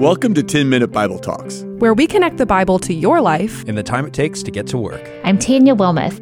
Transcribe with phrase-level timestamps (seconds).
[0.00, 3.74] Welcome to 10 Minute Bible Talks, where we connect the Bible to your life in
[3.74, 5.06] the time it takes to get to work.
[5.24, 6.16] I'm Tanya Wilmoth.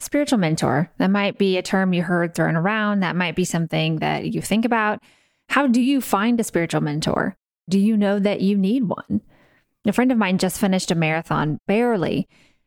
[0.00, 3.00] Spiritual mentor, that might be a term you heard thrown around.
[3.00, 5.00] That might be something that you think about.
[5.50, 7.36] How do you find a spiritual mentor?
[7.68, 9.20] Do you know that you need one?
[9.84, 12.26] A friend of mine just finished a marathon, barely.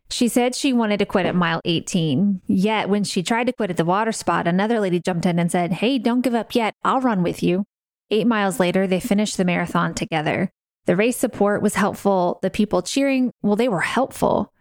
[0.09, 2.41] She said she wanted to quit at mile 18.
[2.47, 5.51] Yet, when she tried to quit at the water spot, another lady jumped in and
[5.51, 6.75] said, Hey, don't give up yet.
[6.83, 7.65] I'll run with you.
[8.11, 10.51] Eight miles later, they finished the marathon together.
[10.85, 12.39] The race support was helpful.
[12.43, 14.51] The people cheering, well, they were helpful.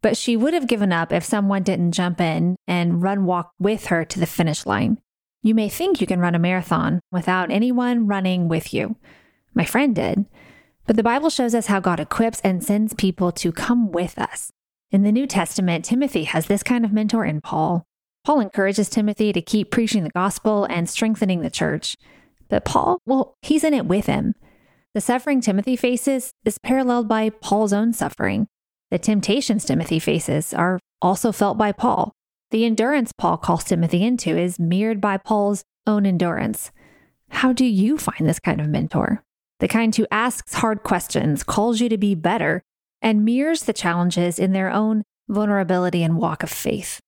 [0.00, 3.86] But she would have given up if someone didn't jump in and run walk with
[3.86, 4.98] her to the finish line.
[5.42, 8.96] You may think you can run a marathon without anyone running with you.
[9.54, 10.26] My friend did.
[10.86, 14.50] But the Bible shows us how God equips and sends people to come with us.
[14.92, 17.86] In the New Testament, Timothy has this kind of mentor in Paul.
[18.24, 21.96] Paul encourages Timothy to keep preaching the gospel and strengthening the church.
[22.50, 24.34] But Paul, well, he's in it with him.
[24.92, 28.48] The suffering Timothy faces is paralleled by Paul's own suffering.
[28.90, 32.12] The temptations Timothy faces are also felt by Paul.
[32.50, 36.70] The endurance Paul calls Timothy into is mirrored by Paul's own endurance.
[37.30, 39.24] How do you find this kind of mentor?
[39.60, 42.62] The kind who asks hard questions, calls you to be better,
[43.02, 47.00] and mirrors the challenges in their own vulnerability and walk of faith.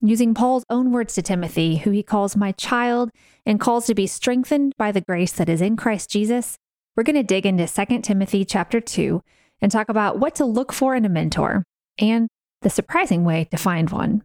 [0.00, 3.10] Using Paul's own words to Timothy, who he calls my child
[3.44, 6.56] and calls to be strengthened by the grace that is in Christ Jesus,
[6.96, 9.22] we're going to dig into 2 Timothy chapter 2
[9.60, 11.64] and talk about what to look for in a mentor
[11.98, 12.28] and
[12.62, 14.22] the surprising way to find one.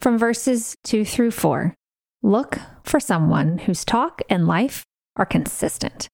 [0.00, 1.74] From verses 2 through 4,
[2.22, 4.84] look for someone whose talk and life
[5.16, 6.08] are consistent.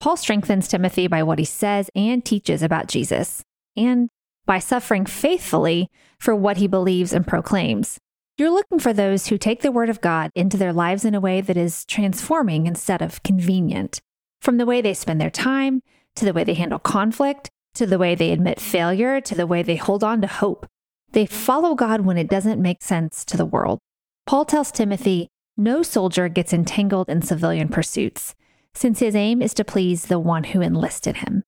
[0.00, 3.42] Paul strengthens Timothy by what he says and teaches about Jesus,
[3.78, 4.08] and
[4.46, 7.98] by suffering faithfully for what he believes and proclaims.
[8.36, 11.20] You're looking for those who take the word of God into their lives in a
[11.20, 14.00] way that is transforming instead of convenient.
[14.40, 15.82] From the way they spend their time,
[16.14, 19.62] to the way they handle conflict, to the way they admit failure, to the way
[19.62, 20.66] they hold on to hope.
[21.12, 23.78] They follow God when it doesn't make sense to the world.
[24.26, 28.34] Paul tells Timothy no soldier gets entangled in civilian pursuits,
[28.72, 31.42] since his aim is to please the one who enlisted him.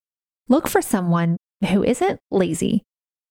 [0.48, 1.36] Look for someone
[1.68, 2.82] who isn't lazy,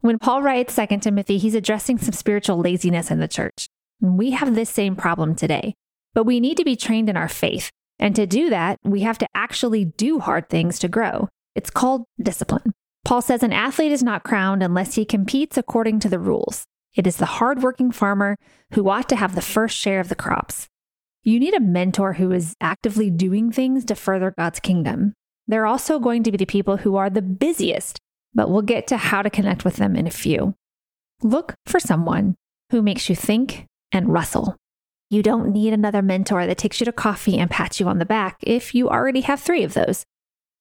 [0.01, 3.67] when Paul writes 2 Timothy, he's addressing some spiritual laziness in the church.
[3.99, 5.73] We have this same problem today,
[6.13, 7.69] but we need to be trained in our faith.
[7.99, 11.27] And to do that, we have to actually do hard things to grow.
[11.53, 12.71] It's called discipline.
[13.03, 16.63] Paul says an athlete is not crowned unless he competes according to the rules.
[16.95, 18.37] It is the hardworking farmer
[18.73, 20.67] who ought to have the first share of the crops.
[21.23, 25.13] You need a mentor who is actively doing things to further God's kingdom.
[25.45, 27.99] They're also going to be the people who are the busiest
[28.33, 30.55] but we'll get to how to connect with them in a few.
[31.21, 32.35] Look for someone
[32.71, 34.55] who makes you think and wrestle.
[35.09, 38.05] You don't need another mentor that takes you to coffee and pats you on the
[38.05, 40.05] back if you already have three of those.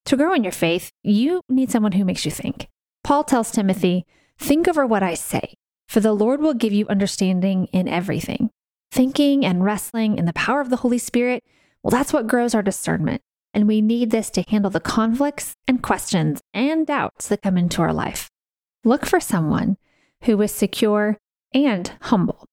[0.06, 2.67] To grow in your faith, you need someone who makes you think.
[3.05, 4.06] Paul tells Timothy,
[4.39, 5.55] Think over what I say,
[5.89, 8.50] for the Lord will give you understanding in everything.
[8.91, 11.45] Thinking and wrestling in the power of the Holy Spirit,
[11.83, 13.21] well, that's what grows our discernment
[13.54, 17.82] and we need this to handle the conflicts and questions and doubts that come into
[17.82, 18.28] our life.
[18.84, 19.76] Look for someone
[20.25, 21.19] who is secure
[21.53, 22.47] and humble.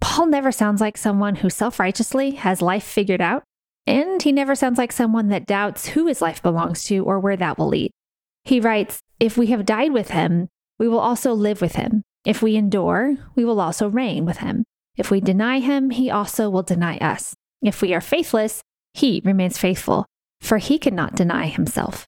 [0.00, 3.44] Paul never sounds like someone who self righteously has life figured out,
[3.86, 7.36] and he never sounds like someone that doubts who his life belongs to or where
[7.36, 7.90] that will lead.
[8.44, 12.02] He writes, If we have died with him, we will also live with him.
[12.24, 14.64] If we endure, we will also reign with him.
[14.96, 17.34] If we deny him, he also will deny us.
[17.62, 18.62] If we are faithless,
[18.94, 20.06] he remains faithful,
[20.40, 22.06] for he cannot deny himself.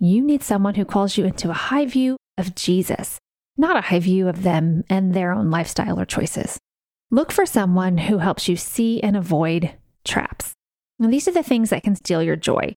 [0.00, 3.18] You need someone who calls you into a high view of Jesus,
[3.56, 6.58] not a high view of them and their own lifestyle or choices.
[7.10, 9.72] Look for someone who helps you see and avoid
[10.04, 10.52] traps.
[10.98, 12.74] Now, these are the things that can steal your joy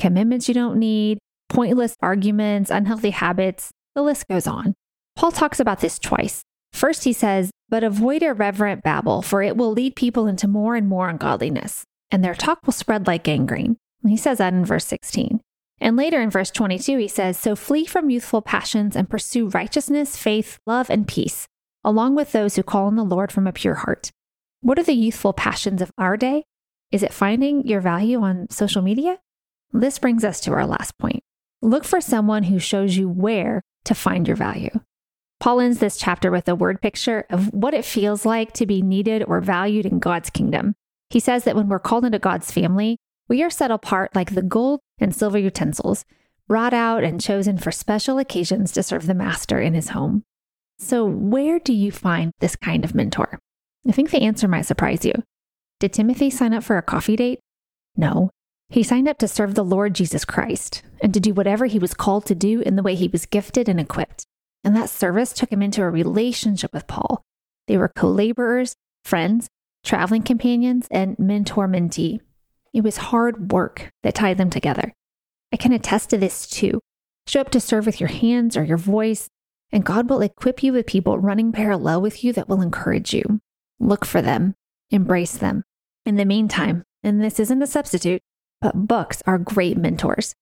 [0.00, 1.18] commitments you don't need,
[1.50, 4.74] pointless arguments, unhealthy habits, the list goes on.
[5.14, 6.42] Paul talks about this twice.
[6.72, 10.88] First, he says, But avoid irreverent babble, for it will lead people into more and
[10.88, 13.76] more ungodliness, and their talk will spread like gangrene.
[14.06, 15.40] He says that in verse 16.
[15.80, 20.16] And later in verse 22, he says, So flee from youthful passions and pursue righteousness,
[20.16, 21.46] faith, love, and peace,
[21.82, 24.10] along with those who call on the Lord from a pure heart.
[24.60, 26.44] What are the youthful passions of our day?
[26.92, 29.18] Is it finding your value on social media?
[29.72, 31.22] This brings us to our last point.
[31.62, 34.80] Look for someone who shows you where to find your value.
[35.38, 38.82] Paul ends this chapter with a word picture of what it feels like to be
[38.82, 40.74] needed or valued in God's kingdom.
[41.08, 42.98] He says that when we're called into God's family,
[43.30, 46.04] we are set apart like the gold and silver utensils,
[46.48, 50.24] brought out and chosen for special occasions to serve the master in his home.
[50.80, 53.38] So, where do you find this kind of mentor?
[53.88, 55.14] I think the answer might surprise you.
[55.78, 57.38] Did Timothy sign up for a coffee date?
[57.96, 58.30] No.
[58.68, 61.94] He signed up to serve the Lord Jesus Christ and to do whatever he was
[61.94, 64.24] called to do in the way he was gifted and equipped.
[64.64, 67.22] And that service took him into a relationship with Paul.
[67.68, 68.74] They were co laborers,
[69.04, 69.48] friends,
[69.84, 72.20] traveling companions, and mentor mentee.
[72.72, 74.94] It was hard work that tied them together.
[75.52, 76.80] I can attest to this too.
[77.26, 79.28] Show up to serve with your hands or your voice,
[79.72, 83.40] and God will equip you with people running parallel with you that will encourage you.
[83.78, 84.54] Look for them,
[84.90, 85.64] embrace them.
[86.06, 88.22] In the meantime, and this isn't a substitute,
[88.60, 90.34] but books are great mentors.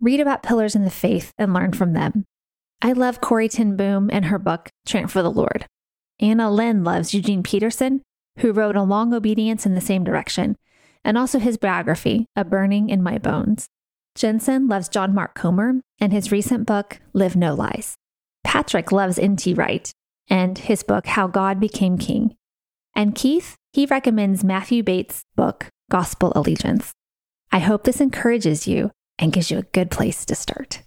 [0.00, 2.24] Read about pillars in the faith and learn from them.
[2.80, 5.66] I love Corrie ten Boom and her book, Tramp for the Lord.
[6.20, 8.02] Anna Lynn loves Eugene Peterson,
[8.38, 10.56] who wrote A Long Obedience in the Same Direction,
[11.04, 13.66] and also his biography, A Burning in My Bones.
[14.14, 17.94] Jensen loves John Mark Comer and his recent book, Live No Lies.
[18.44, 19.54] Patrick loves N.T.
[19.54, 19.90] Wright
[20.28, 22.36] and his book, How God Became King.
[22.94, 26.92] And Keith, he recommends Matthew Bates' book, Gospel Allegiance.
[27.50, 30.82] I hope this encourages you and gives you a good place to start.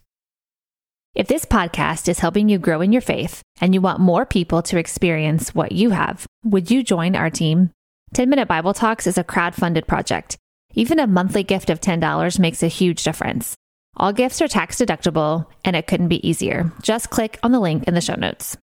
[1.16, 4.62] If this podcast is helping you grow in your faith and you want more people
[4.64, 7.72] to experience what you have, would you join our team?
[8.16, 10.38] 10 Minute Bible Talks is a crowd-funded project.
[10.74, 13.58] Even a monthly gift of $10 makes a huge difference.
[13.98, 16.72] All gifts are tax deductible, and it couldn't be easier.
[16.82, 18.56] Just click on the link in the show notes.